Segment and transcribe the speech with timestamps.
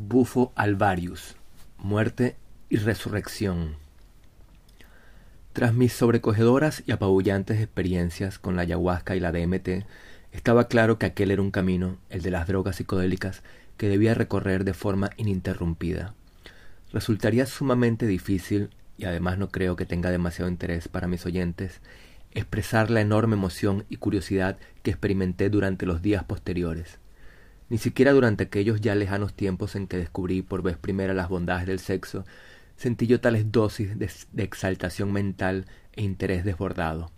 [0.00, 1.34] Bufo alvarius,
[1.76, 2.36] muerte
[2.68, 3.74] y resurrección.
[5.52, 9.86] Tras mis sobrecogedoras y apabullantes experiencias con la ayahuasca y la DMT,
[10.30, 13.42] estaba claro que aquel era un camino, el de las drogas psicodélicas,
[13.76, 16.14] que debía recorrer de forma ininterrumpida.
[16.92, 21.80] Resultaría sumamente difícil, y además no creo que tenga demasiado interés para mis oyentes,
[22.30, 27.00] expresar la enorme emoción y curiosidad que experimenté durante los días posteriores.
[27.68, 31.66] Ni siquiera durante aquellos ya lejanos tiempos en que descubrí por vez primera las bondades
[31.66, 32.24] del sexo,
[32.76, 34.10] sentí yo tales dosis de,
[34.42, 37.10] exaltación mental e interés desbordado.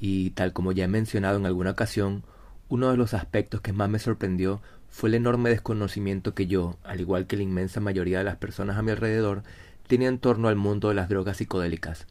[0.00, 2.24] Y tal como ya he mencionado en alguna ocasión,
[2.68, 7.00] uno de los aspectos que más me sorprendió fue el enorme desconocimiento que yo, al
[7.00, 9.42] igual que la inmensa mayoría de las personas a mi alrededor,
[9.86, 12.06] tenía en torno al mundo de las drogas psicodélicas,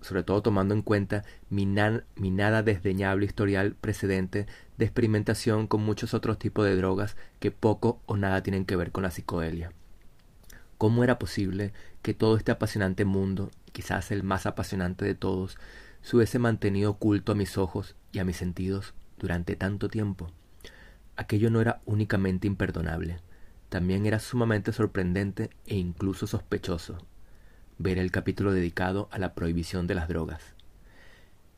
[0.00, 4.46] sobre todo tomando en cuenta mi, mi, nada desdeñable historial precedente
[4.78, 8.92] de experimentación con muchos otros tipos de drogas que poco o nada tienen que ver
[8.92, 9.72] con la psicodelia.
[10.78, 15.58] ¿Cómo era posible que todo este apasionante mundo, quizás el más apasionante de todos,
[16.02, 20.30] se hubiese mantenido oculto a mis ojos y a mis sentidos durante tanto tiempo?
[21.16, 23.20] Aquello no era únicamente imperdonable,
[23.70, 26.98] también era sumamente sorprendente e incluso sospechoso
[27.78, 30.55] ver el capítulo dedicado a la prohibición de las drogas.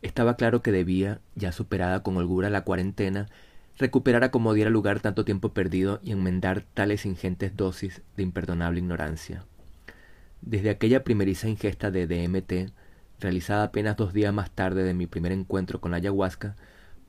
[0.02, 3.26] Estaba claro que debía, ya superada con holgura la cuarentena,
[3.78, 8.80] recuperar a como diera lugar tanto tiempo perdido y enmendar tales ingentes dosis de imperdonable
[8.80, 9.44] ignorancia.
[10.40, 12.72] Desde aquella primeriza ingesta de DMT,
[13.20, 16.54] realizada apenas dos días más tarde de mi primer encuentro con la ayahuasca,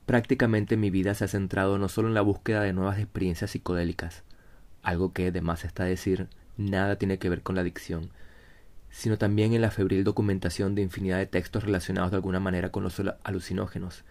[0.06, 4.24] prácticamente mi vida se ha centrado no solo en la búsqueda de nuevas experiencias psicodélicas,
[4.82, 8.10] algo que, de más está decir, nada tiene que ver con la adicción,
[8.90, 12.82] sino también en la febril documentación de infinidad de textos relacionados de alguna manera con
[12.82, 14.04] los alucinógenos,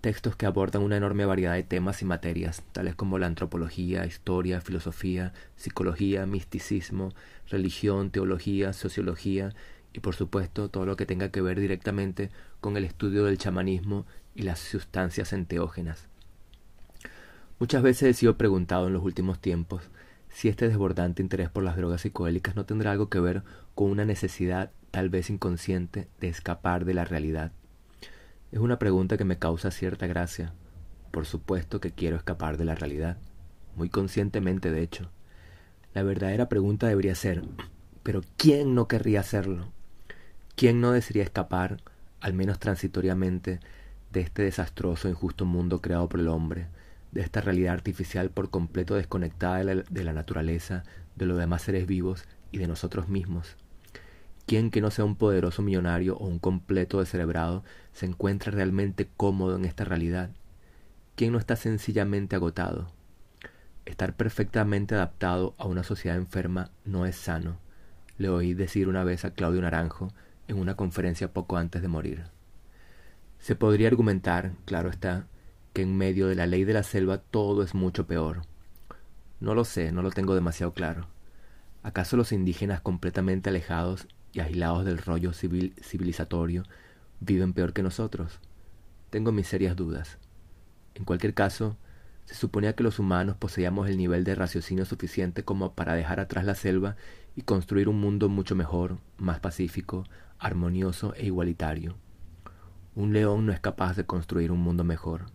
[0.00, 4.60] textos que abordan una enorme variedad de temas y materias, tales como la antropología, historia,
[4.60, 7.14] filosofía, psicología, misticismo,
[7.48, 9.54] religión, teología, sociología
[9.92, 12.30] y por supuesto todo lo que tenga que ver directamente
[12.60, 16.08] con el estudio del chamanismo y las sustancias enteógenas.
[17.58, 19.82] Muchas veces he sido preguntado en los últimos tiempos
[20.34, 23.44] si este desbordante interés por las drogas psicodélicas no tendrá algo que ver
[23.76, 27.52] con una necesidad, tal vez inconsciente, de escapar de la realidad.
[28.50, 30.52] Es una pregunta que me causa cierta gracia.
[31.12, 33.16] Por supuesto que quiero escapar de la realidad,
[33.76, 35.08] muy conscientemente de hecho.
[35.94, 37.44] La verdadera pregunta debería ser,
[38.02, 39.68] pero ¿quién no querría hacerlo?
[40.56, 41.80] ¿Quién no desearía escapar,
[42.20, 43.60] al menos transitoriamente,
[44.10, 46.66] de este desastroso e injusto mundo creado por el hombre,
[47.14, 50.82] de esta realidad artificial por completo desconectada de la, naturaleza,
[51.14, 53.56] de los demás seres vivos y de nosotros mismos.
[54.46, 59.56] ¿Quién que no sea un poderoso millonario o un completo descerebrado se encuentra realmente cómodo
[59.56, 60.30] en esta realidad?
[61.14, 62.88] ¿Quién no está sencillamente agotado?
[63.86, 67.58] Estar perfectamente adaptado a una sociedad enferma no es sano,
[68.18, 70.12] le oí decir una vez a Claudio Naranjo
[70.48, 72.24] en una conferencia poco antes de morir.
[73.38, 75.26] Se podría argumentar, claro está,
[75.74, 78.42] que en medio de la ley de la selva todo es mucho peor.
[79.40, 81.08] No lo sé, no lo tengo demasiado claro.
[81.82, 86.62] ¿Acaso los indígenas completamente alejados y aislados del rollo civil civilizatorio
[87.18, 88.38] viven peor que nosotros?
[89.10, 90.18] Tengo mis serias dudas.
[90.94, 91.76] En cualquier caso,
[92.24, 96.44] se suponía que los humanos poseíamos el nivel de raciocinio suficiente como para dejar atrás
[96.44, 96.94] la selva
[97.34, 100.04] y construir un mundo mucho mejor, más pacífico,
[100.38, 101.96] armonioso e igualitario.
[102.94, 105.33] Un león no es capaz de construir un mundo mejor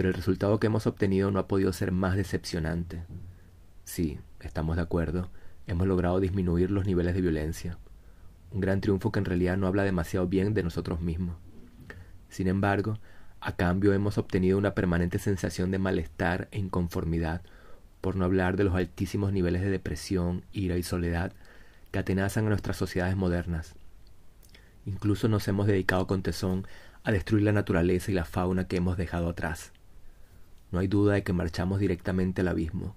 [0.00, 3.02] pero el resultado que hemos obtenido no ha podido ser más decepcionante.
[3.84, 5.28] Sí, estamos de acuerdo,
[5.66, 7.76] hemos logrado disminuir los niveles de violencia,
[8.50, 11.36] un gran triunfo que en realidad no habla demasiado bien de nosotros mismos.
[12.30, 12.98] Sin embargo,
[13.40, 17.42] a cambio hemos obtenido una permanente sensación de malestar e inconformidad,
[18.00, 21.34] por no hablar de los altísimos niveles de depresión, ira y soledad
[21.90, 23.74] que atenazan a nuestras sociedades modernas.
[24.86, 26.66] Incluso nos hemos dedicado con tesón
[27.04, 29.74] a destruir la naturaleza y la fauna que hemos dejado atrás.
[30.70, 32.96] No hay duda de que marchamos directamente al abismo,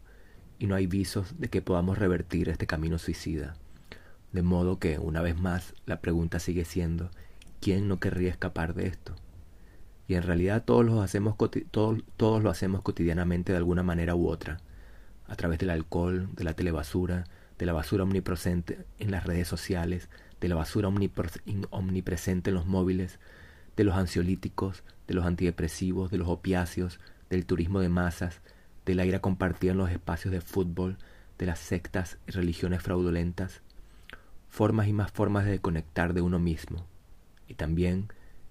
[0.60, 3.56] y no hay visos de que podamos revertir este camino suicida.
[4.31, 7.12] De modo que, una vez más, la pregunta sigue siendo,
[7.60, 9.16] ¿quién no querría escapar de esto?
[10.08, 11.36] Y en realidad todos lo hacemos,
[11.72, 14.60] todos, todos lo hacemos cotidianamente de alguna manera u otra,
[15.28, 17.26] a través del alcohol, de la telebasura,
[17.58, 20.10] de la basura omnipresente en las redes sociales,
[20.42, 23.19] de la basura omnipresente en los móviles,
[23.78, 27.00] de los ansiolíticos, de los antidepresivos, de los opiáceos,
[27.33, 28.41] del turismo de masas,
[28.85, 30.97] del aire compartido en los espacios de fútbol,
[31.38, 33.62] de las sectas y religiones fraudulentas,
[34.50, 36.85] formas y más formas de conectar de uno mismo,
[37.47, 38.09] y también,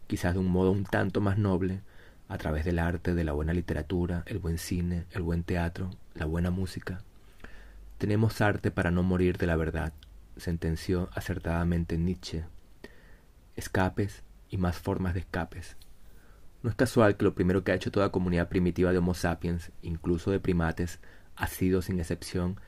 [0.08, 1.80] quizás de un modo un tanto más noble,
[2.28, 6.24] a través del arte, de la buena literatura, el buen cine, el buen teatro, la
[6.24, 7.02] buena música.
[7.98, 9.92] Tenemos arte para no morir de la verdad,
[10.36, 12.44] sentenció acertadamente Nietzsche.
[13.54, 15.76] Escapes y más formas de escapes.
[16.62, 19.72] No es casual que lo primero que ha hecho toda comunidad primitiva de Homo sapiens,
[19.82, 21.00] incluso de primates,
[21.34, 22.60] ha sido, sin excepción,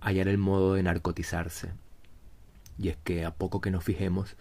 [0.00, 1.70] hallar el modo de narcotizarse.
[2.78, 4.36] Y es que, a poco que nos fijemos,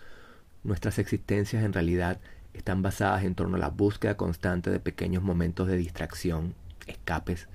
[0.63, 2.19] nuestras existencias en realidad
[2.53, 6.55] están basadas en torno a la búsqueda constante de pequeños momentos de distracción,
[6.87, 7.47] escapes,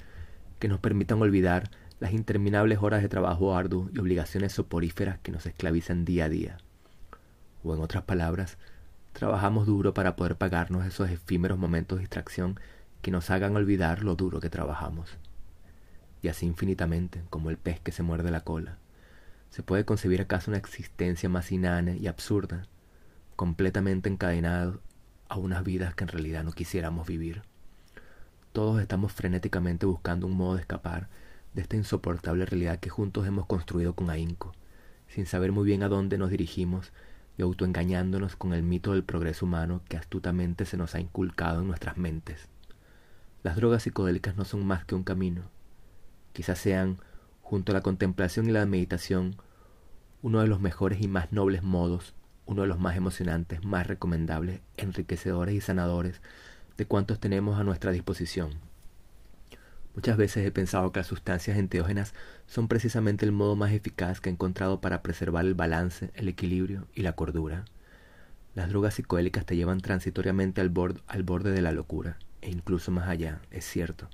[0.58, 1.70] que nos permitan olvidar
[2.00, 6.58] las interminables horas de trabajo arduo y obligaciones soporíferas que nos esclavizan día a día.
[7.64, 8.58] O en otras palabras,
[9.16, 12.60] trabajamos duro para poder pagarnos esos efímeros momentos de distracción
[13.00, 15.16] que nos hagan olvidar lo duro que trabajamos.
[16.20, 18.76] Y así infinitamente, como el pez que se muerde la cola.
[19.48, 22.66] ¿Se puede concebir acaso una existencia más inane y absurda,
[23.36, 24.74] completamente encadenada
[25.30, 27.40] a unas vidas que en realidad no quisiéramos vivir?
[28.52, 31.08] Todos estamos frenéticamente buscando un modo de escapar
[31.54, 34.52] de esta insoportable realidad que juntos hemos construido con ahínco,
[35.08, 36.92] sin saber muy bien a dónde nos dirigimos
[37.38, 41.68] y autoengañándonos con el mito del progreso humano que astutamente se nos ha inculcado en
[41.68, 42.48] nuestras mentes.
[43.42, 45.42] Las drogas psicodélicas no son más que un camino.
[46.32, 46.98] Quizás sean,
[47.42, 49.36] junto a la contemplación y la meditación,
[50.22, 52.14] uno de los mejores y más nobles modos,
[52.46, 56.20] uno de los más emocionantes, más recomendables, enriquecedores y sanadores
[56.76, 58.50] de cuantos tenemos a nuestra disposición.
[59.96, 62.12] Muchas veces he pensado que las sustancias enteógenas
[62.46, 66.86] son precisamente el modo más eficaz que he encontrado para preservar el balance, el equilibrio
[66.94, 67.64] y la cordura.
[68.54, 72.90] Las drogas psicoélicas te llevan transitoriamente al, borde, al borde de la locura, e incluso
[72.90, 74.10] más allá, es cierto,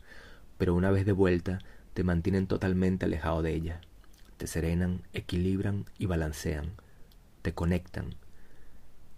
[0.57, 1.59] pero una vez de vuelta
[1.95, 3.81] te mantienen totalmente alejado de ella.
[4.37, 6.75] Te serenan, equilibran y balancean,
[7.43, 8.15] te conectan.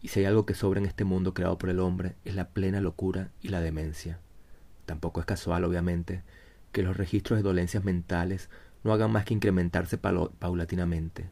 [0.00, 2.48] Y si hay algo que sobra en este mundo creado por el hombre es la
[2.48, 4.18] plena locura y la demencia.
[4.86, 6.22] Tampoco es casual, obviamente,
[6.74, 8.50] que los registros de dolencias mentales
[8.82, 11.30] no hagan más que incrementarse paulatinamente.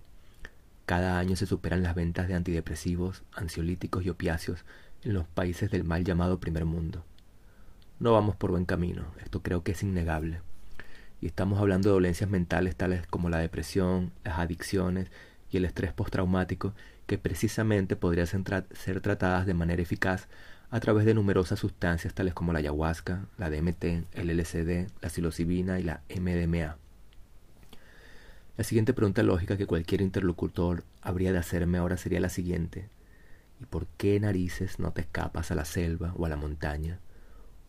[0.86, 4.64] Cada año se superan las ventas de antidepresivos, ansiolíticos y opiáceos
[5.02, 7.04] en los países del mal llamado primer mundo.
[7.98, 10.40] No vamos por buen camino, esto creo que es innegable.
[11.20, 15.10] Y estamos hablando de dolencias mentales tales como la depresión, las adicciones
[15.50, 16.72] y el estrés postraumático
[17.06, 20.28] que precisamente podrían ser tratadas de manera eficaz
[20.72, 23.84] a través de numerosas sustancias tales como la ayahuasca, la DMT,
[24.14, 26.78] el LSD, la psilocibina y la MDMA.
[28.56, 32.88] La siguiente pregunta lógica que cualquier interlocutor habría de hacerme ahora sería la siguiente.
[33.60, 37.00] ¿Y por qué narices no te escapas a la selva o a la montaña?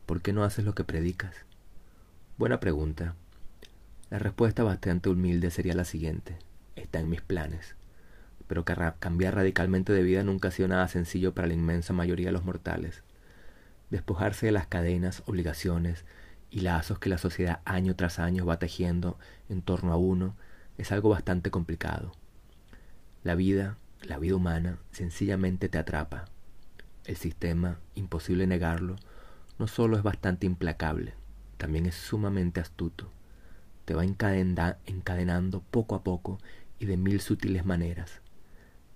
[0.05, 1.35] ¿Por qué no haces lo que predicas?
[2.38, 3.15] Buena pregunta.
[4.11, 6.38] La respuesta bastante humilde sería la siguiente.
[6.77, 7.75] Está en mis planes
[8.47, 12.33] pero cambiar radicalmente de vida nunca ha sido nada sencillo para la inmensa mayoría de
[12.33, 13.03] los mortales.
[13.89, 16.05] Despojarse de las cadenas, obligaciones
[16.49, 19.17] y lazos que la sociedad año tras año va tejiendo
[19.49, 20.35] en torno a uno
[20.77, 22.11] es algo bastante complicado.
[23.23, 26.25] La vida, la vida humana, sencillamente te atrapa.
[27.05, 28.95] El sistema, imposible negarlo,
[29.59, 31.13] no solo es bastante implacable,
[31.57, 33.09] también es sumamente astuto.
[33.85, 36.39] Te va encadenando poco a poco
[36.79, 38.22] y de mil sutiles maneras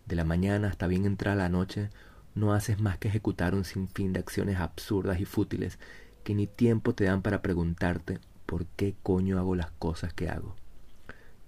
[0.08, 1.90] de la mañana hasta bien entrada la noche,
[2.34, 5.80] no haces más que ejecutar un sinfín de acciones absurdas y fútiles
[6.24, 10.56] que ni tiempo te dan para preguntarte por qué coño hago las cosas que hago.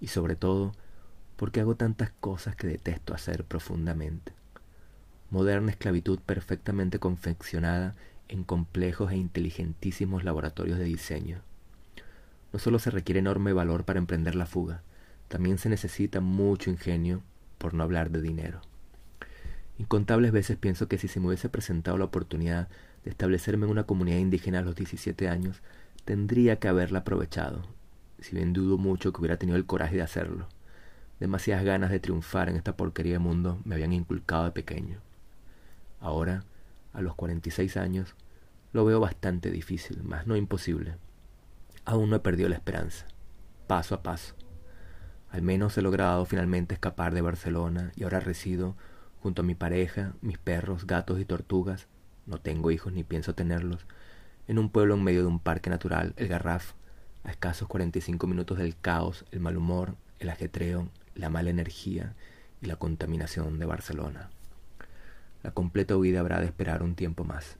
[0.00, 0.72] Y sobre todo,
[1.36, 4.32] por qué hago tantas cosas que detesto hacer profundamente.
[5.30, 7.94] Moderna esclavitud perfectamente confeccionada
[8.28, 11.40] en complejos e inteligentísimos laboratorios de diseño.
[12.52, 14.82] No solo se requiere enorme valor para emprender la fuga,
[15.28, 17.22] también se necesita mucho ingenio
[17.60, 18.62] por no hablar de dinero.
[19.78, 22.68] Incontables veces pienso que si se me hubiese presentado la oportunidad
[23.04, 25.62] de establecerme en una comunidad indígena a los 17 años,
[26.04, 27.62] tendría que haberla aprovechado,
[28.18, 30.48] si bien dudo mucho que hubiera tenido el coraje de hacerlo.
[31.20, 35.00] Demasiadas ganas de triunfar en esta porquería de mundo me habían inculcado de pequeño.
[36.00, 36.44] Ahora,
[36.94, 38.14] a los 46 años,
[38.72, 40.96] lo veo bastante difícil, más no imposible.
[41.84, 43.06] Aún no he perdido la esperanza,
[43.66, 44.34] paso a paso.
[45.30, 48.76] Al menos he logrado finalmente escapar de Barcelona y ahora resido
[49.22, 51.86] junto a mi pareja, mis perros, gatos y tortugas,
[52.26, 53.86] no tengo hijos ni pienso tenerlos,
[54.48, 56.72] en un pueblo en medio de un parque natural, el Garraf,
[57.22, 62.14] a escasos 45 minutos del caos, el mal humor, el ajetreo, la mala energía
[62.60, 64.30] y la contaminación de Barcelona.
[65.42, 67.56] La completa huida habrá de esperar un tiempo más.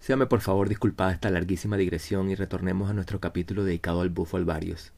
[0.00, 4.38] Séame por favor disculpada esta larguísima digresión y retornemos a nuestro capítulo dedicado al bufo
[4.38, 4.92] alvarius.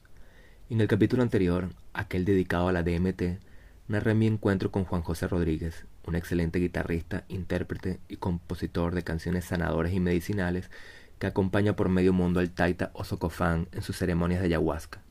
[0.72, 3.42] En el capítulo anterior, aquel dedicado a la DMT,
[3.88, 9.44] narré mi encuentro con Juan José Rodríguez, un excelente guitarrista, intérprete y compositor de canciones
[9.44, 10.70] sanadoras y medicinales
[11.18, 15.02] que acompaña por medio mundo al taita Osocofán en sus ceremonias de ayahuasca.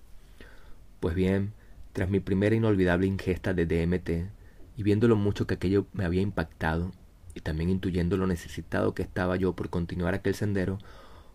[1.00, 1.54] Pues bien,
[1.94, 4.32] tras mi primera inolvidable ingesta de DMT,
[4.78, 6.92] y viendo lo mucho que aquello me había impactado,
[7.36, 10.80] y también intuyendo lo necesitado que estaba yo por continuar aquel sendero,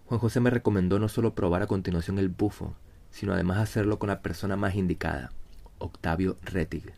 [0.07, 2.75] Juan José me recomendó no solo probar a continuación el bufo,
[3.17, 5.33] sino además hacerlo con la persona más indicada,
[5.79, 6.93] Octavio Rettig.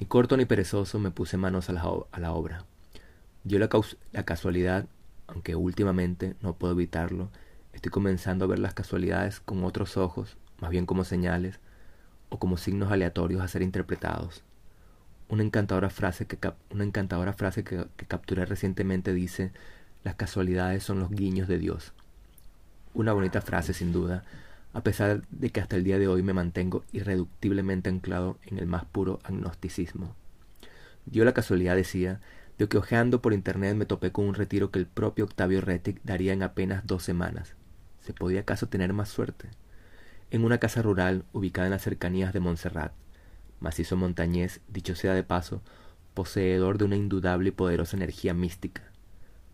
[0.00, 2.64] Ni corto ni perezoso me puse manos a la, obra.
[3.44, 3.68] Dio la,
[4.24, 4.86] casualidad,
[5.26, 7.28] aunque últimamente no puedo evitarlo,
[7.74, 11.60] estoy comenzando a ver las casualidades con otros ojos, más bien como señales,
[12.30, 14.44] o como signos aleatorios a ser interpretados.
[15.28, 16.38] Una encantadora frase que,
[16.70, 19.52] una encantadora frase que capturé recientemente dice,
[20.04, 21.92] las casualidades son los guiños de Dios.
[22.94, 24.24] Una bonita frase sin duda,
[24.72, 28.66] a pesar de que hasta el día de hoy me mantengo irreductiblemente anclado en el
[28.66, 30.14] más puro agnosticismo.
[31.06, 32.20] Dio la casualidad, decía,
[32.58, 36.00] de que ojeando por internet me topé con un retiro que el propio Octavio Rettig
[36.02, 37.54] daría en apenas dos semanas.
[38.00, 39.48] ¿Se podía acaso tener más suerte?
[40.30, 42.92] En una casa rural ubicada en las cercanías de Montserrat,
[43.60, 45.62] macizo montañés, dicho sea de paso,
[46.14, 48.87] poseedor de una indudable y poderosa energía mística.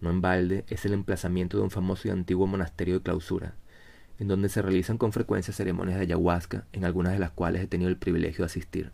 [0.05, 3.55] No en balde es el emplazamiento de un famoso y antiguo monasterio de clausura,
[4.19, 7.67] en donde se realizan con frecuencia ceremonias de ayahuasca, en algunas de las cuales he
[7.67, 8.93] tenido el privilegio de asistir.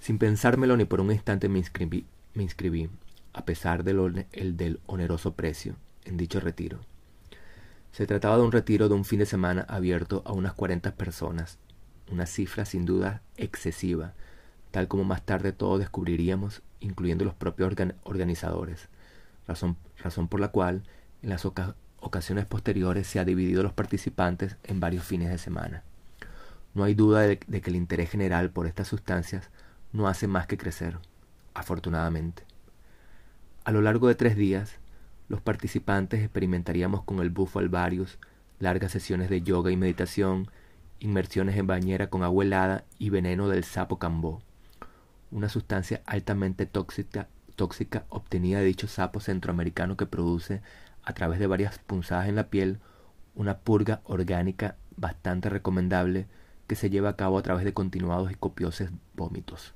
[0.00, 2.90] Sin pensármelo ni por un instante me inscribí, me inscribí
[3.32, 6.80] a pesar del, el del oneroso precio, en dicho retiro.
[7.92, 11.56] Se trataba de un retiro de un fin de semana abierto a unas cuarenta personas,
[12.12, 14.12] una cifra sin duda excesiva,
[14.72, 18.90] tal como más tarde todos descubriríamos, incluyendo los propios organizadores,
[19.48, 20.84] razón, razón por la cual
[21.22, 25.82] en las ocasiones posteriores se ha dividido los participantes en varios fines de semana.
[26.74, 29.50] No hay duda de, que el interés general por estas sustancias
[29.92, 30.98] no hace más que crecer,
[31.54, 32.44] afortunadamente.
[33.64, 34.78] A lo largo de tres días,
[35.28, 38.18] los participantes experimentaríamos con el bufo alvarius
[38.60, 40.50] largas sesiones de yoga y meditación,
[41.00, 44.42] inmersiones en bañera con agua helada y veneno del sapo cambó,
[45.30, 47.28] una sustancia altamente tóxica,
[47.58, 50.62] tóxica obtenida de dicho sapo centroamericano que produce
[51.02, 52.78] a través de varias punzadas en la piel,
[53.34, 56.28] una purga orgánica bastante recomendable
[56.68, 59.74] que se lleva a cabo a través de continuados y copiosos vómitos.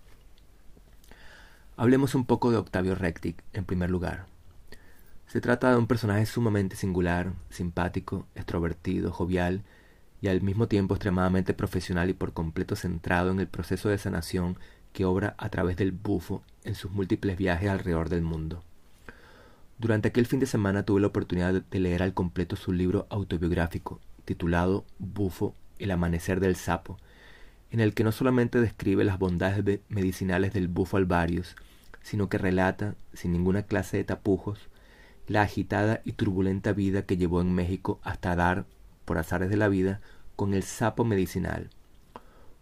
[1.77, 4.27] Hablemos un poco de Octavio Rectic en primer lugar.
[5.27, 9.65] Se trata de un personaje sumamente singular, simpático, extrovertido, jovial
[10.21, 14.57] y al mismo tiempo extremadamente profesional y por completo centrado en el proceso de sanación
[14.93, 18.63] que obra a través del bufo en sus múltiples viajes alrededor del mundo.
[19.79, 24.01] Durante aquel fin de semana tuve la oportunidad de leer al completo su libro autobiográfico,
[24.25, 26.99] titulado Bufo, el amanecer del sapo,
[27.71, 31.57] en el que no solamente describe las bondades medicinales del bufo alvarius,
[32.03, 34.69] sino que relata, sin ninguna clase de tapujos,
[35.27, 38.67] la agitada y turbulenta vida que llevó en México hasta dar,
[39.05, 40.01] por azares de la vida,
[40.37, 41.71] con el sapo medicinal.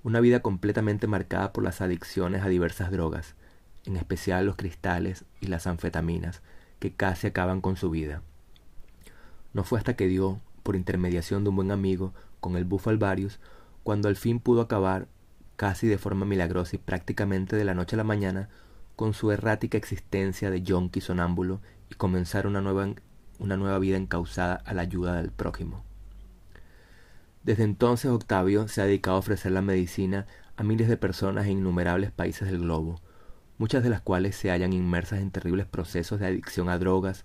[0.02, 3.35] Una vida completamente marcada por las adicciones a diversas drogas,
[3.85, 6.40] en especial los cristales y las anfetaminas,
[6.78, 8.23] que casi acaban con su vida.
[9.52, 13.40] No fue hasta que dio, por intermediación de un buen amigo, con el bufo alvarius,
[13.83, 15.07] cuando al fin pudo acabar,
[15.57, 18.49] casi de forma milagrosa y prácticamente de la noche a la mañana,
[18.97, 22.88] con su errática existencia de yonqui sonámbulo y comenzar una nueva,
[23.38, 25.90] una nueva vida encausada a la ayuda del prójimo.
[27.43, 31.53] Desde entonces Octavio se ha dedicado a ofrecer la medicina a miles de personas en
[31.53, 33.01] innumerables países del globo,
[33.57, 37.25] muchas de las cuales se hallan inmersas en terribles procesos de adicción a drogas,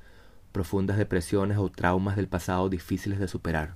[0.53, 3.75] profundas depresiones o traumas del pasado difíciles de superar.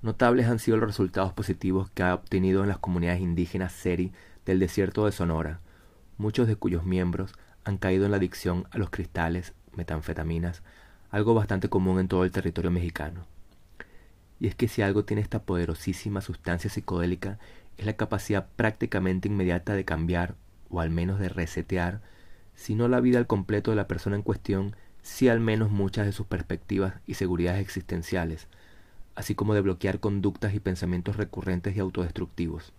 [0.00, 4.14] Notables han sido los resultados positivos que ha obtenido en las comunidades indígenas Seri
[4.46, 5.60] del desierto de Sonora,
[6.16, 7.34] muchos de cuyos miembros
[7.64, 10.62] han caído en la adicción a los cristales, metanfetaminas,
[11.10, 13.26] algo bastante común en todo el territorio mexicano.
[14.40, 17.38] Y es que si algo tiene esta poderosísima sustancia psicodélica
[17.76, 20.34] es la capacidad prácticamente inmediata de cambiar
[20.70, 22.00] o al menos de resetear,
[22.54, 26.06] si no la vida al completo de la persona en cuestión, sí al menos muchas
[26.06, 28.48] de sus perspectivas y seguridades existenciales,
[29.14, 32.72] así como de bloquear conductas y pensamientos recurrentes y autodestructivos.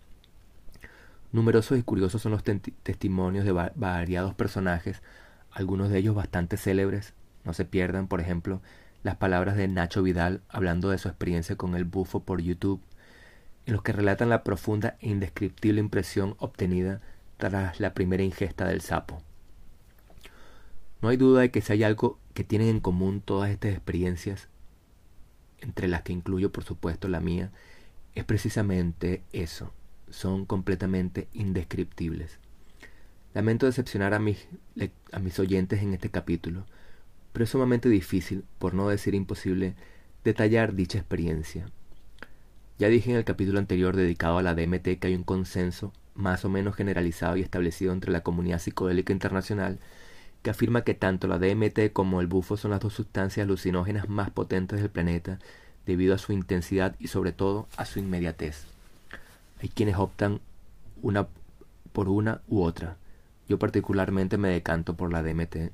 [1.32, 5.02] Numerosos y curiosos son los testimonios de variados personajes,
[5.50, 7.14] algunos de ellos bastante célebres.
[7.44, 8.60] No se pierdan, por ejemplo,
[9.02, 12.80] las palabras de Nacho Vidal hablando de su experiencia con el bufo por YouTube,
[13.66, 17.00] en los que relatan la profunda e indescriptible impresión obtenida
[17.36, 19.22] tras la primera ingesta del sapo.
[21.00, 24.48] No hay duda de que si hay algo que tienen en común todas estas experiencias,
[25.60, 27.50] entre las que incluyo por supuesto la mía,
[28.14, 29.72] es precisamente eso,
[30.10, 32.38] son completamente indescriptibles.
[33.34, 34.46] Lamento decepcionar a mis,
[35.10, 36.66] a mis oyentes en este capítulo,
[37.32, 39.74] pero es sumamente difícil, por no decir imposible,
[40.24, 41.66] detallar dicha experiencia,
[42.78, 46.44] Ya dije en el capítulo anterior dedicado a la DMT que hay un consenso más
[46.44, 49.78] o menos generalizado y establecido entre la comunidad psicodélica internacional
[50.42, 54.30] que afirma que tanto la DMT como el bufo son las dos sustancias alucinógenas más
[54.30, 55.38] potentes del planeta
[55.86, 58.64] debido a su intensidad y sobre todo a su inmediatez.
[59.62, 60.40] Hay quienes optan
[61.02, 61.28] una
[61.92, 62.96] por una u otra.
[63.48, 65.72] Yo particularmente me decanto por la DMT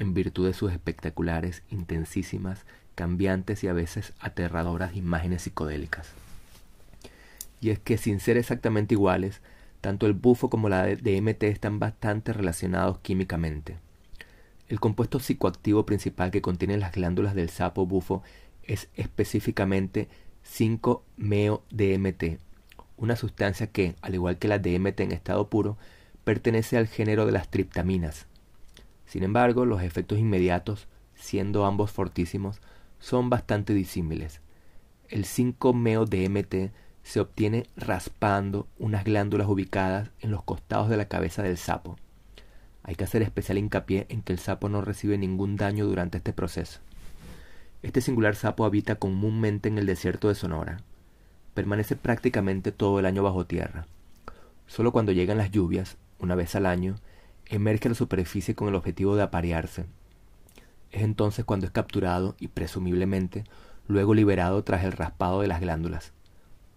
[0.00, 2.64] en virtud de sus espectaculares, intensísimas,
[2.94, 6.08] cambiantes y a veces aterradoras imágenes psicodélicas.
[7.60, 9.42] Y es que sin ser exactamente iguales,
[9.82, 13.76] tanto el bufo como la DMT están bastante relacionados químicamente.
[14.68, 18.22] El compuesto psicoactivo principal que contienen las glándulas del sapo bufo
[18.62, 20.08] es específicamente
[20.46, 22.38] 5-meo-DMT,
[22.96, 25.76] una sustancia que, al igual que la DMT en estado puro,
[26.24, 28.29] pertenece al género de las triptaminas.
[29.10, 30.86] Sin embargo, los efectos inmediatos,
[31.16, 32.60] siendo ambos fortísimos,
[33.00, 34.40] son bastante disímiles.
[35.08, 36.70] El 5-meo-DMT
[37.02, 41.96] se obtiene raspando unas glándulas ubicadas en los costados de la cabeza del sapo.
[42.84, 46.32] Hay que hacer especial hincapié en que el sapo no recibe ningún daño durante este
[46.32, 46.78] proceso.
[47.82, 50.84] Este singular sapo habita comúnmente en el desierto de Sonora.
[51.54, 53.88] Permanece prácticamente todo el año bajo tierra.
[54.68, 56.94] Solo cuando llegan las lluvias, una vez al año,
[57.50, 59.84] emerge a la superficie con el objetivo de aparearse.
[60.92, 63.44] Es entonces cuando es capturado y presumiblemente
[63.88, 66.12] luego liberado tras el raspado de las glándulas.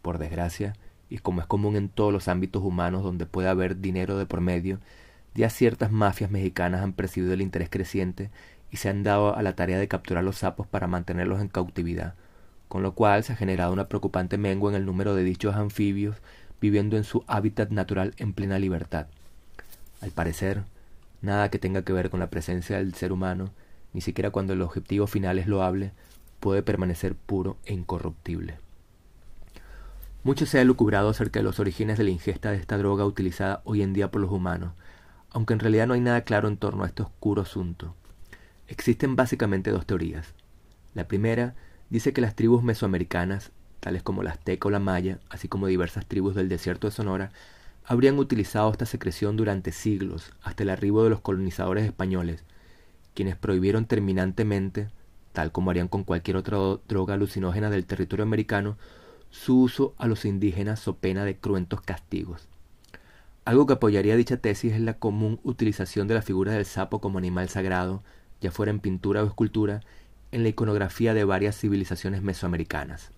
[0.01, 0.73] Por desgracia,
[1.09, 4.41] y como es común en todos los ámbitos humanos donde puede haber dinero de por
[4.41, 4.79] medio,
[5.35, 8.31] ya ciertas mafias mexicanas han percibido el interés creciente
[8.71, 12.15] y se han dado a la tarea de capturar los sapos para mantenerlos en cautividad,
[12.67, 16.17] con lo cual se ha generado una preocupante mengua en el número de dichos anfibios
[16.59, 19.05] viviendo en su hábitat natural en plena libertad.
[20.03, 20.65] Al parecer,
[21.21, 23.51] nada que tenga que ver con la presencia del ser humano,
[23.93, 25.93] ni siquiera cuando el objetivo final es loable,
[26.41, 28.57] puede permanecer puro e incorruptible.
[30.25, 33.61] Mucho se ha lucubrado acerca de los orígenes de la ingesta de esta droga utilizada
[33.63, 34.73] hoy en día por los humanos,
[35.29, 37.95] aunque en realidad no hay nada claro en torno a este oscuro asunto.
[38.67, 40.33] Existen básicamente dos teorías.
[40.95, 41.55] La primera
[41.89, 46.05] dice que las tribus mesoamericanas, tales como la azteca o la maya, así como diversas
[46.05, 47.31] tribus del desierto de Sonora,
[47.85, 52.43] habrían utilizado esta secreción durante siglos, hasta el arribo de los colonizadores españoles,
[53.13, 54.89] quienes prohibieron terminantemente,
[55.33, 58.77] tal como harían con cualquier otra droga alucinógena del territorio americano,
[59.29, 62.47] su uso a los indígenas so pena de cruentos castigos.
[63.45, 67.17] Algo que apoyaría dicha tesis es la común utilización de la figura del sapo como
[67.17, 68.03] animal sagrado,
[68.39, 69.81] ya fuera en pintura o escultura,
[70.31, 73.11] en la iconografía de varias civilizaciones mesoamericanas.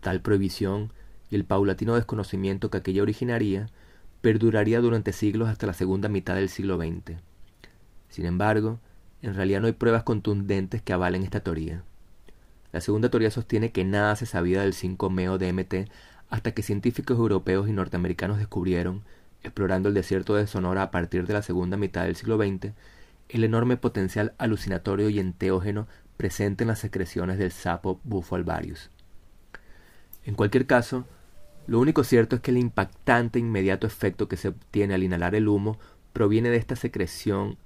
[0.00, 0.92] Tal prohibición
[1.30, 3.68] y el paulatino desconocimiento que aquella originaría
[4.20, 7.18] perduraría durante siglos hasta la segunda mitad del siglo XX.
[8.08, 8.80] Sin embargo,
[9.22, 11.82] en realidad no hay pruebas contundentes que avalen esta teoría.
[12.72, 15.90] La segunda teoría sostiene que nada se sabía del 5-meo DMT
[16.28, 19.02] hasta que científicos europeos y norteamericanos descubrieron,
[19.42, 22.72] explorando el desierto de Sonora a partir de la segunda mitad del siglo XX,
[23.28, 25.86] el enorme potencial alucinatorio y enteógeno
[26.16, 28.90] presente en las secreciones del sapo Bufo alvarius.
[30.24, 31.06] En cualquier caso,
[31.66, 35.34] lo único cierto es que el impactante e inmediato efecto que se obtiene al inhalar
[35.34, 35.78] el humo
[36.12, 37.58] proviene de esta secreción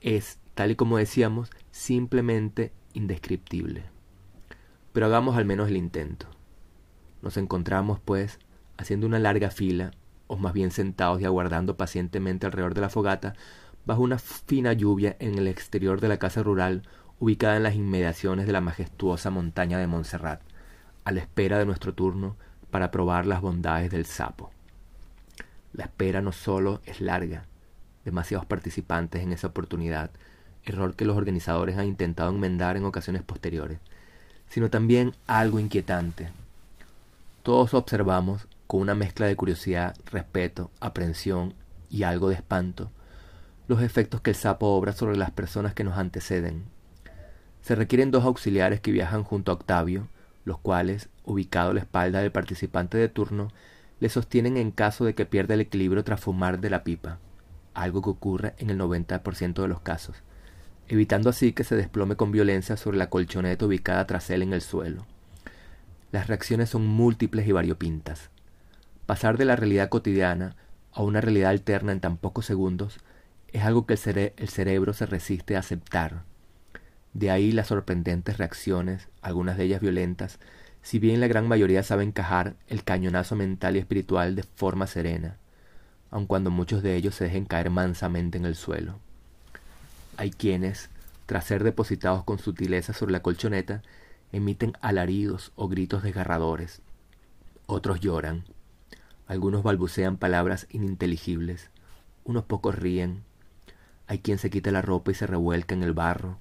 [0.00, 3.84] es, tal y como decíamos, simplemente indescriptible.
[4.92, 6.26] Pero hagamos al menos el intento.
[7.22, 8.38] Nos encontramos, pues,
[8.76, 9.92] haciendo una larga fila,
[10.26, 13.34] o más bien sentados y aguardando pacientemente alrededor de la fogata,
[13.86, 16.82] bajo una fina lluvia en el exterior de la casa rural
[17.20, 20.42] ubicada en las inmediaciones de la majestuosa montaña de Montserrat,
[21.04, 22.36] a la espera de nuestro turno
[22.74, 24.50] para probar las bondades del sapo.
[25.72, 27.44] La espera no solo es larga,
[28.04, 30.10] demasiados participantes en esa oportunidad,
[30.64, 33.78] error que los organizadores han intentado enmendar en ocasiones posteriores,
[34.48, 36.30] sino también algo inquietante,
[37.44, 41.54] todos observamos, con una mezcla de curiosidad, respeto, aprensión
[41.88, 42.90] y algo de espanto,
[43.68, 46.64] los efectos que el sapo obra sobre las personas que nos anteceden.
[47.62, 50.08] Se requieren dos auxiliares que viajan junto a Octavio,
[50.44, 53.48] los cuales, ubicado a la espalda del participante de turno,
[54.00, 57.18] le sostienen en caso de que pierda el equilibrio tras fumar de la pipa,
[57.74, 60.22] algo que ocurre en el 90% de los casos,
[60.88, 64.60] evitando así que se desplome con violencia sobre la colchoneta ubicada tras él en el
[64.60, 65.06] suelo.
[66.12, 68.30] Las reacciones son múltiples y variopintas.
[69.06, 70.56] Pasar de la realidad cotidiana
[70.92, 72.98] a una realidad alterna en tan pocos segundos
[73.52, 76.22] es algo que el, cerebro se resiste a aceptar.
[77.12, 80.38] De ahí las sorprendentes reacciones, algunas de ellas violentas,
[80.84, 85.38] si bien la gran mayoría sabe encajar el cañonazo mental y espiritual de forma serena,
[86.10, 88.98] aun cuando muchos de ellos se dejen caer mansamente en el suelo.
[90.18, 90.90] Hay quienes,
[91.24, 93.82] tras ser depositados con sutileza sobre la colchoneta,
[94.30, 96.82] emiten alaridos o gritos desgarradores.
[97.64, 98.44] Otros lloran.
[99.26, 101.70] Algunos balbucean palabras ininteligibles.
[102.24, 103.22] Unos pocos ríen.
[104.06, 106.36] Hay quien se quita la ropa y se revuelca en el barro.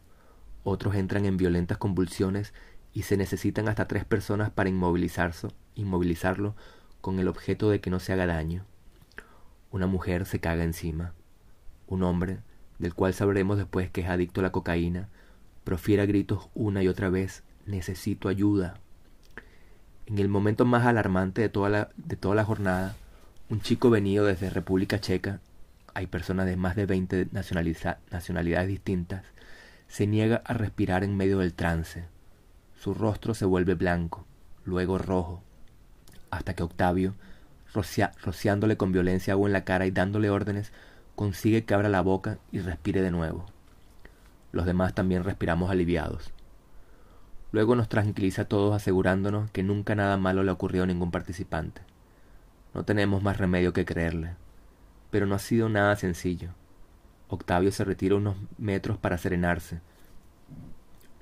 [0.65, 2.53] Otros entran en violentas convulsiones
[2.93, 6.55] y se necesitan hasta tres personas para inmovilizarlo
[7.01, 8.65] con el objeto de que no se haga daño.
[9.71, 11.13] Una mujer se caga encima.
[11.87, 12.39] Un hombre,
[12.79, 15.09] del cual sabremos después que es adicto a la cocaína,
[15.63, 18.79] profiere gritos una y otra vez necesito ayuda.
[20.05, 22.95] En el momento más alarmante de toda la, de toda la jornada,
[23.49, 25.39] un chico venido desde República Checa,
[25.93, 29.23] hay personas de más de 20 nacionalidades distintas,
[29.87, 32.05] se niega a respirar en medio del trance.
[32.83, 34.25] Su rostro se vuelve blanco,
[34.65, 35.41] luego rojo,
[36.31, 37.13] hasta que Octavio,
[37.73, 40.73] rociándole con violencia agua en la cara y dándole órdenes,
[41.15, 43.45] consigue que abra la boca y respire de nuevo.
[44.51, 46.33] Los demás también respiramos aliviados.
[47.53, 51.83] Luego nos tranquiliza a todos asegurándonos que nunca nada malo le ocurrió a ningún participante.
[52.73, 54.35] No tenemos más remedio que creerle.
[55.09, 56.49] Pero no ha sido nada sencillo.
[57.29, 59.79] Octavio se retira unos metros para serenarse.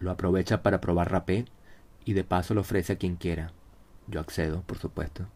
[0.02, 1.46] Lo aprovecha para probar rapé
[2.06, 3.54] y de paso lo ofrece a quien quiera.
[4.08, 5.28] Yo accedo, por supuesto.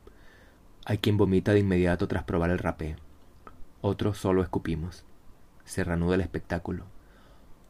[0.86, 2.96] Hay quien vomita de inmediato tras probar el rapé.
[3.82, 5.06] Otros solo escupimos.
[5.66, 6.86] Se reanuda el espectáculo.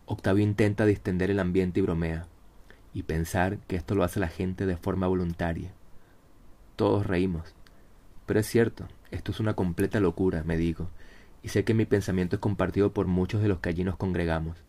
[0.06, 2.28] Octavio intenta distender el ambiente y bromea,
[2.94, 5.74] y pensar que esto lo hace la gente de forma voluntaria.
[6.78, 7.56] Todos reímos.
[8.26, 10.90] Pero es cierto, esto es una completa locura, me digo,
[11.44, 14.65] y sé que mi pensamiento es compartido por muchos de los que allí nos congregamos.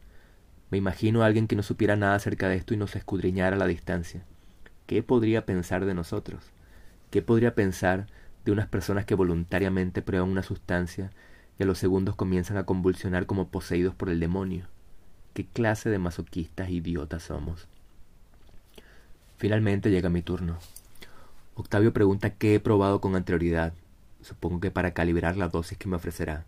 [0.70, 3.58] Me imagino a alguien que no supiera nada acerca de esto y nos escudriñara a
[3.58, 4.22] la distancia.
[4.86, 6.44] ¿Qué podría pensar de nosotros?
[7.10, 8.06] ¿Qué podría pensar
[8.46, 11.10] de unas personas que voluntariamente prueban una sustancia
[11.58, 14.66] y a los segundos comienzan a convulsionar como poseídos por el demonio.
[15.34, 17.66] ¿Qué clase de masoquistas idiotas somos?
[19.36, 20.58] Finalmente llega mi turno.
[21.56, 23.72] Octavio pregunta qué he probado con anterioridad,
[24.22, 26.44] supongo que para calibrar la dosis que me ofrecerá.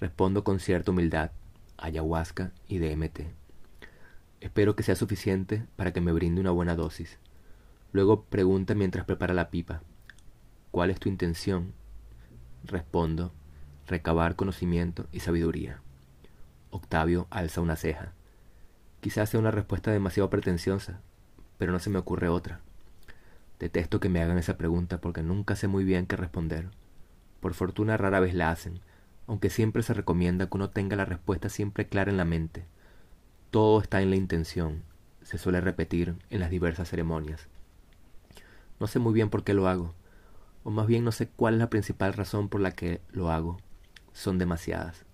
[0.00, 1.30] Respondo con cierta humildad,
[1.78, 3.20] ayahuasca y DMT.
[4.40, 7.18] Espero que sea suficiente para que me brinde una buena dosis.
[7.92, 9.82] Luego pregunta mientras prepara la pipa.
[10.70, 11.72] ¿Cuál es tu intención?
[12.64, 13.32] Respondo,
[13.86, 15.80] recabar conocimiento y sabiduría.
[16.70, 18.12] Octavio alza una ceja.
[19.00, 21.00] Quizás sea una respuesta demasiado pretenciosa,
[21.58, 22.60] pero no se me ocurre otra.
[23.58, 26.68] Detesto que me hagan esa pregunta porque nunca sé muy bien qué responder.
[27.40, 28.80] Por fortuna rara vez la hacen,
[29.26, 32.66] aunque siempre se recomienda que uno tenga la respuesta siempre clara en la mente.
[33.50, 34.82] Todo está en la intención,
[35.22, 37.48] se suele repetir en las diversas ceremonias.
[38.80, 39.94] No sé muy bien por qué lo hago,
[40.64, 43.58] o más bien no sé cuál es la principal razón por la que lo hago,
[44.12, 45.04] son demasiadas.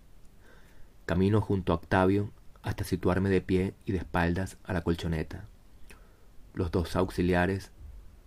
[1.06, 2.30] Camino junto a Octavio
[2.62, 5.44] hasta situarme de pie y de espaldas a la colchoneta.
[6.54, 7.70] Los dos auxiliares,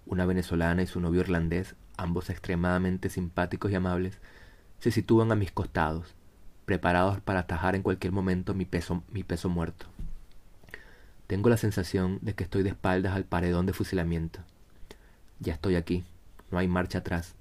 [0.06, 4.20] una venezolana y su novio irlandés, ambos extremadamente simpáticos y amables,
[4.84, 6.14] se sitúan a mis costados,
[6.66, 9.86] preparados para atajar en cualquier momento mi peso, mi peso muerto.
[11.26, 14.42] Tengo la sensación de que estoy de espaldas al paredón de fusilamiento.
[15.40, 16.04] Ya estoy aquí,
[16.52, 17.36] no hay marcha atrás.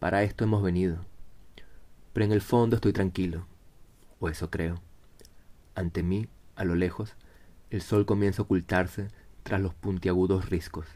[0.00, 0.96] Para esto hemos venido,
[2.12, 3.46] pero en el fondo estoy tranquilo,
[4.18, 4.82] o eso creo.
[5.76, 7.14] Ante mí, a lo lejos,
[7.70, 9.06] el sol comienza a ocultarse
[9.44, 10.88] tras los puntiagudos riscos.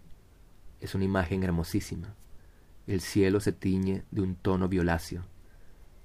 [0.81, 2.17] Es una imagen hermosísima.
[2.89, 5.23] El cielo se tiñe de un tono violáceo.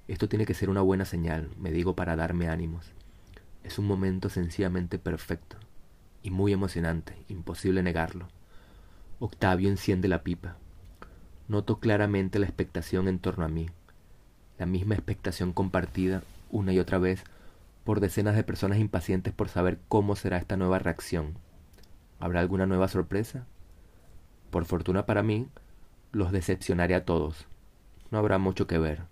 [0.08, 2.92] Esto tiene que ser una buena señal, me digo para darme ánimos.
[3.62, 5.56] Es un momento sencillamente perfecto
[6.22, 8.26] y muy emocionante, imposible negarlo.
[9.20, 10.56] Octavio enciende la pipa.
[11.46, 13.68] Noto claramente la expectación en torno a mí
[14.58, 17.22] la misma expectación compartida una y otra vez
[17.84, 21.38] por decenas de personas impacientes por saber cómo será esta nueva reacción.
[22.18, 23.46] ¿Habrá alguna nueva sorpresa?
[24.50, 25.48] Por fortuna para mí,
[26.12, 27.46] los decepcionaré a todos.
[28.10, 29.02] No habrá mucho que ver.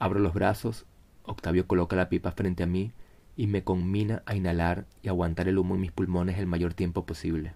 [0.00, 0.86] Abro los brazos,
[1.24, 2.90] Octavio coloca la pipa frente a mí
[3.36, 7.04] y me conmina a inhalar y aguantar el humo en mis pulmones el mayor tiempo
[7.04, 7.52] posible.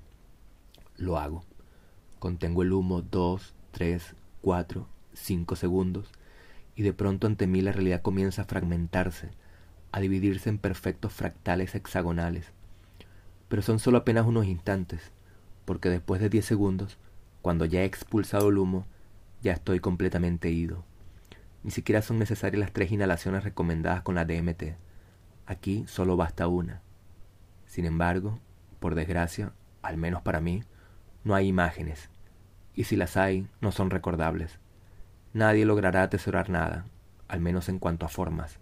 [0.99, 1.43] Lo hago.
[2.19, 6.13] Contengo el humo dos, tres, cuatro, cinco segundos
[6.77, 9.31] y de pronto ante mí la realidad comienza a fragmentarse,
[9.91, 12.53] a dividirse en perfectos fractales hexagonales.
[13.49, 15.13] Pero son solo apenas unos instantes,
[15.65, 16.99] porque después de diez segundos,
[17.41, 18.85] cuando ya he expulsado el humo,
[19.41, 20.85] ya estoy completamente ido.
[21.65, 24.77] Ni siquiera son necesarias las tres inhalaciones recomendadas con la DMT.
[25.47, 26.83] Aquí solo basta una.
[27.67, 28.39] Sin embargo,
[28.81, 30.63] por desgracia, al menos para mí,
[31.25, 32.11] no hay imágenes,
[32.75, 34.59] y si las hay, no son recordables.
[35.33, 36.85] Nadie logrará atesorar nada,
[37.29, 38.59] al menos en cuanto a formas.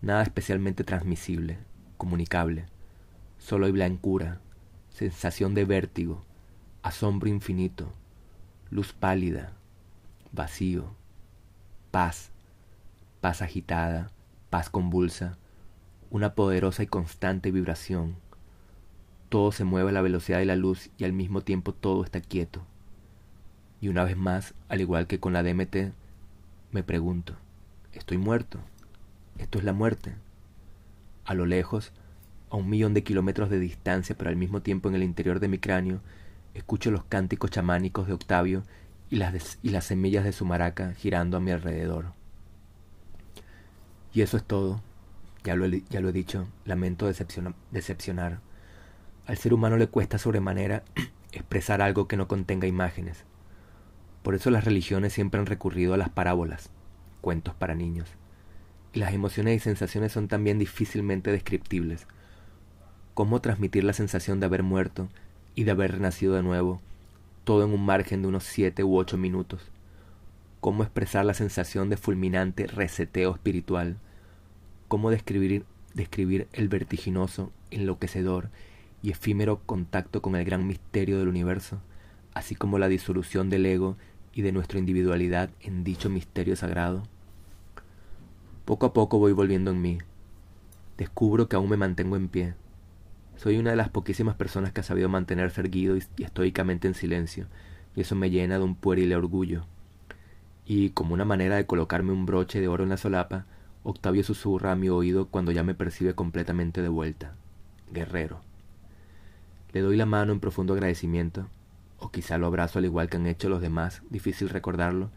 [0.00, 1.58] Nada especialmente transmisible,
[1.96, 2.66] comunicable.
[3.38, 4.40] Solo hay blancura,
[4.90, 6.24] sensación de vértigo,
[6.82, 7.92] asombro infinito,
[8.70, 9.54] luz pálida,
[10.30, 10.94] vacío,
[11.92, 12.30] paz,
[13.20, 14.10] paz agitada,
[14.48, 15.36] paz convulsa,
[16.10, 18.16] una poderosa y constante vibración.
[19.28, 22.22] Todo se mueve a la velocidad de la luz y al mismo tiempo todo está
[22.22, 22.62] quieto.
[23.82, 25.92] Y una vez más, al igual que con la DMT,
[26.70, 27.34] me pregunto,
[27.92, 28.58] ¿estoy muerto?
[29.36, 30.14] ¿Esto es la muerte?
[31.26, 31.92] A lo lejos,
[32.48, 35.48] a un millón de kilómetros de distancia, pero al mismo tiempo en el interior de
[35.48, 36.00] mi cráneo,
[36.54, 38.62] escucho los cánticos chamánicos de Octavio
[39.12, 42.14] y las, y las semillas de su maraca girando a mi alrededor.
[44.14, 44.80] Y eso es todo.
[45.44, 48.40] Ya lo, he, ya lo he dicho, lamento decepcionar.
[49.26, 50.82] Al ser humano le cuesta sobremanera
[51.32, 53.26] expresar algo que no contenga imágenes.
[54.22, 56.70] Por eso las religiones siempre han recurrido a las parábolas,
[57.20, 58.08] cuentos para niños.
[58.94, 62.06] Y las emociones y sensaciones son también difícilmente descriptibles.
[63.12, 65.10] ¿Cómo transmitir la sensación de haber muerto
[65.54, 66.80] y de haber renacido de nuevo,
[67.44, 69.62] todo en un margen de unos siete u ocho minutos?
[70.60, 73.96] ¿Cómo expresar la sensación de fulminante reseteo espiritual?
[74.88, 78.48] ¿Cómo describir, describir el vertiginoso, enloquecedor
[79.02, 81.80] y efímero contacto con el gran misterio del universo,
[82.34, 83.96] así como la disolución del ego
[84.32, 87.02] y de nuestra individualidad en dicho misterio sagrado?
[88.64, 89.98] Poco a poco voy volviendo en mí.
[90.96, 92.54] Descubro que aún me mantengo en pie.
[93.42, 97.48] Soy una de las poquísimas personas que ha sabido mantenerse erguido y, estoicamente en silencio,
[97.96, 99.64] y eso me llena de un pueril orgullo.
[100.64, 103.46] Y, como una manera de colocarme un broche de oro en la solapa,
[103.82, 107.34] Octavio susurra a mi oído cuando ya me percibe completamente de vuelta.
[107.90, 108.42] Guerrero.
[109.72, 111.48] Le doy la mano en profundo agradecimiento,
[111.98, 115.10] o quizá lo abrazo al igual que han hecho los demás, difícil recordarlo,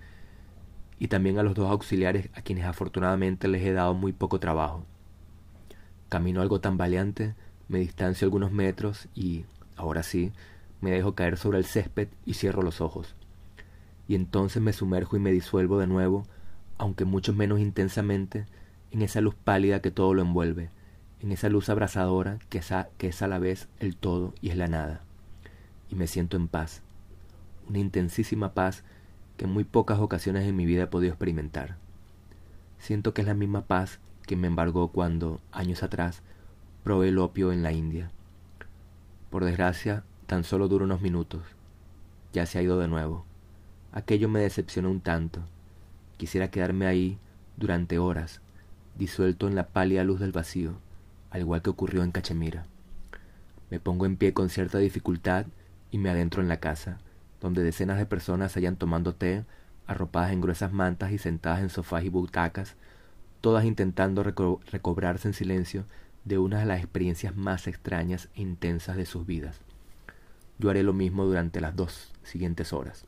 [0.97, 4.83] y también a los dos auxiliares a quienes afortunadamente les he dado muy poco trabajo.
[6.09, 7.35] Camino algo tambaleante,
[7.67, 10.31] me distancio algunos metros y, ahora sí,
[10.81, 13.15] me dejo caer sobre el césped y cierro los ojos.
[14.07, 16.23] Y entonces me sumerjo y me disuelvo de nuevo,
[16.77, 18.45] aunque mucho menos intensamente,
[18.91, 20.69] en esa luz pálida que todo lo envuelve,
[21.21, 24.49] en esa luz abrasadora que es a, que es a la vez el todo y
[24.49, 25.05] es la nada
[25.89, 26.81] y me siento en paz,
[27.67, 28.83] una intensísima paz
[29.37, 31.77] que en muy pocas ocasiones en mi vida he podido experimentar.
[32.79, 36.21] Siento que es la misma paz que me embargó cuando, años atrás,
[36.85, 38.11] probé el opio en la India.
[39.31, 41.41] Por desgracia, tan solo dura unos minutos.
[42.31, 43.25] Ya se ha ido de nuevo.
[43.91, 45.39] Aquello me decepcionó un tanto.
[46.17, 47.17] Quisiera quedarme ahí
[47.57, 48.39] durante horas,
[48.99, 50.75] disuelto en la pálida luz del vacío,
[51.31, 52.67] al igual que ocurrió en Cachemira.
[53.71, 55.47] Me pongo en pie con cierta dificultad
[55.89, 56.99] y me adentro en la casa,
[57.41, 59.43] donde decenas de personas se hallan tomando té,
[59.87, 62.75] arropadas en gruesas mantas y sentadas en sofás y butacas,
[63.41, 65.85] todas intentando recobrarse en silencio
[66.25, 69.61] de una de las experiencias más extrañas e intensas de sus vidas.
[70.59, 73.05] Yo haré lo mismo durante las dos siguientes horas.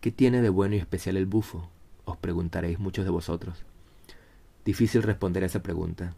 [0.00, 1.70] ¿Qué tiene de bueno y especial el bufo?
[2.04, 3.64] os preguntaréis muchos de vosotros.
[4.64, 6.14] Difícil responder a esa pregunta,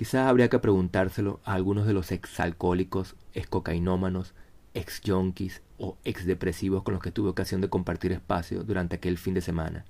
[0.00, 4.32] Quizás habría que preguntárselo a algunos de los exalcohólicos, excocainómanos,
[4.72, 9.42] ex-yonkis o ex-depresivos con los que tuve ocasión de compartir espacio durante aquel fin de
[9.42, 9.84] semana.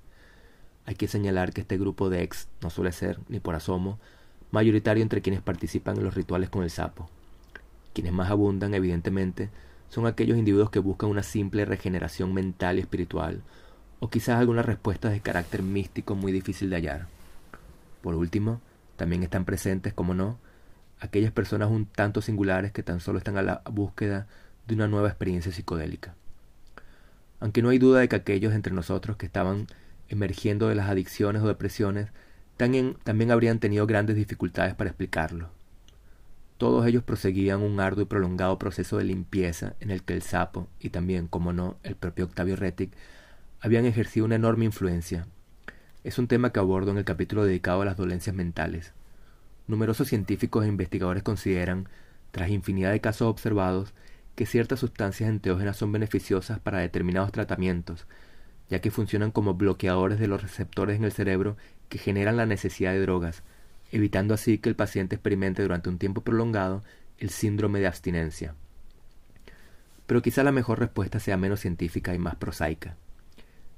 [0.85, 3.99] Hay que señalar que este grupo de ex no suele ser, ni por asomo,
[4.51, 7.09] mayoritario entre quienes participan en los rituales con el sapo.
[7.93, 9.49] Quienes más abundan, evidentemente,
[9.89, 13.41] son aquellos individuos que buscan una simple regeneración mental y espiritual,
[13.99, 17.07] o quizás algunas respuestas de carácter místico muy difícil de hallar.
[18.01, 18.61] Por último,
[18.95, 20.37] también están presentes, como no,
[20.99, 24.27] aquellas personas un tanto singulares que tan solo están a la búsqueda
[24.67, 26.15] de una nueva experiencia psicodélica.
[27.39, 29.67] Aunque no hay duda de que aquellos entre nosotros que estaban
[30.09, 32.09] emergiendo de las adicciones o depresiones
[32.69, 35.49] también, habrían tenido grandes dificultades para explicarlo.
[36.57, 40.67] Todos ellos proseguían un arduo y prolongado proceso de limpieza en el que el sapo
[40.79, 42.91] y también, como no, el propio Octavio Rettig
[43.59, 45.25] habían ejercido una enorme influencia
[46.03, 48.93] es un tema que abordo en el capítulo dedicado a las dolencias mentales.
[49.67, 51.87] Numerosos científicos e investigadores consideran,
[52.31, 53.93] tras infinidad de casos observados,
[54.35, 58.07] que ciertas sustancias enteógenas son beneficiosas para determinados tratamientos,
[58.67, 61.55] ya que funcionan como bloqueadores de los receptores en el cerebro
[61.91, 63.43] que generan la necesidad de drogas,
[63.91, 66.83] evitando así que el paciente experimente durante un tiempo prolongado
[67.17, 68.55] el síndrome de abstinencia.
[70.07, 72.95] Pero quizá la mejor respuesta sea menos científica y más prosaica.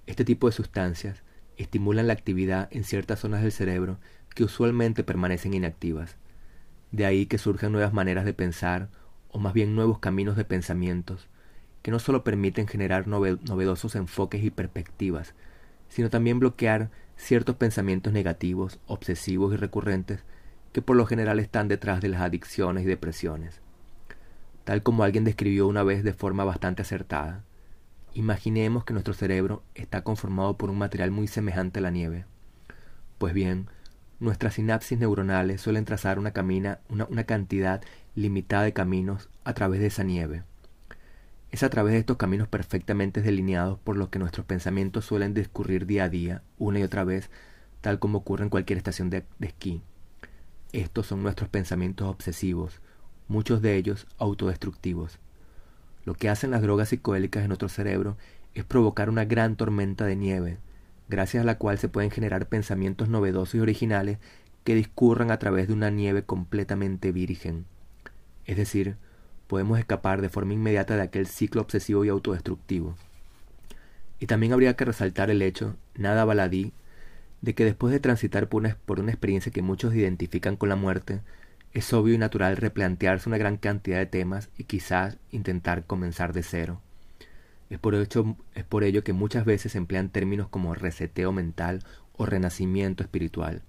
[0.05, 1.23] Este tipo de sustancias,
[1.57, 3.97] estimulan la actividad en ciertas zonas del cerebro
[4.35, 6.15] que usualmente permanecen inactivas.
[6.91, 8.89] De ahí que surjan nuevas maneras de pensar,
[9.29, 11.27] o más bien nuevos caminos de pensamientos,
[11.81, 15.33] que no solo permiten generar novedosos enfoques y perspectivas,
[15.89, 20.23] sino también bloquear ciertos pensamientos negativos, obsesivos y recurrentes
[20.71, 23.61] que por lo general están detrás de las adicciones y depresiones.
[24.63, 27.43] Tal como alguien describió una vez de forma bastante acertada,
[28.15, 32.25] Imaginemos que nuestro cerebro está conformado por un material muy semejante a la nieve.
[33.17, 33.69] Pues bien,
[34.19, 37.81] nuestras sinapsis neuronales suelen trazar una, camina, una, una cantidad
[38.13, 40.43] limitada de caminos a través de esa nieve.
[41.53, 45.85] Es a través de estos caminos perfectamente delineados por los que nuestros pensamientos suelen discurrir
[45.85, 47.29] día a día, una y otra vez,
[47.81, 49.83] tal como ocurre en cualquier estación de, esquí.
[50.71, 52.81] Estos son nuestros pensamientos obsesivos,
[53.27, 55.19] muchos de ellos autodestructivos.
[56.05, 58.17] Lo que hacen las drogas psicodélicas en nuestro cerebro
[58.55, 60.57] es provocar una gran tormenta de nieve,
[61.07, 64.17] gracias a la cual se pueden generar pensamientos novedosos y originales
[64.63, 67.67] que discurran a través de una nieve completamente virgen.
[68.47, 68.97] Es decir,
[69.53, 72.95] podemos escapar de forma inmediata de aquel ciclo obsesivo y autodestructivo.
[74.19, 76.73] Y también habría que resaltar el hecho, nada baladí,
[77.41, 81.21] de que después de transitar por una, experiencia que muchos identifican con la muerte,
[81.71, 86.41] es obvio y natural replantearse una gran cantidad de temas y quizás intentar comenzar de
[86.41, 86.81] cero.
[87.69, 91.83] Es por, hecho, es por ello que muchas veces se emplean términos como reseteo mental
[92.13, 93.61] o renacimiento espiritual.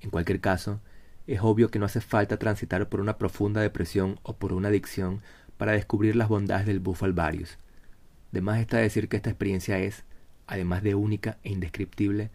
[0.00, 0.78] En cualquier caso,
[1.26, 5.22] es obvio que no hace falta transitar por una profunda depresión o por una adicción
[5.56, 7.58] para descubrir las bondades del bufo alvarius.
[8.32, 10.04] De más está decir que esta experiencia es,
[10.46, 12.30] además de única e indescriptible,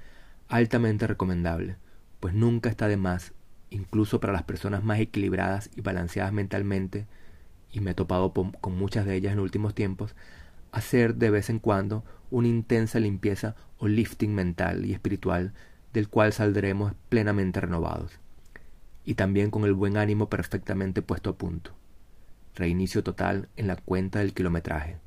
[0.48, 1.76] altamente recomendable,
[2.20, 3.34] pues nunca está de más
[3.70, 7.06] incluso para las personas más equilibradas y balanceadas mentalmente,
[7.72, 10.16] y me he topado con muchas de ellas en últimos tiempos,
[10.72, 15.54] hacer de vez en cuando una intensa limpieza o lifting mental y espiritual
[15.94, 18.20] del cual saldremos plenamente renovados,
[19.08, 21.72] y también con el buen ánimo perfectamente puesto a punto.
[22.56, 24.98] Reinicio total en la cuenta del kilometraje.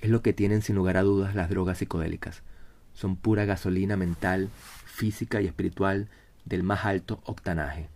[0.00, 2.42] Es lo que tienen sin lugar a dudas las drogas psicodélicas.
[2.94, 4.48] Son pura gasolina mental,
[4.86, 6.08] física y espiritual
[6.46, 7.90] del más alto octanaje.